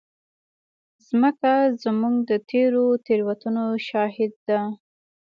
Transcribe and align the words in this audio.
مځکه 1.19 1.53
زموږ 1.83 2.15
د 2.29 2.31
تېرو 2.49 2.85
تېروتنو 3.05 3.65
شاهد 3.87 4.33
ده. 4.47 4.59